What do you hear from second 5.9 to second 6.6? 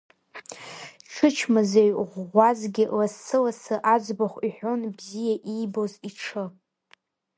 иҽы…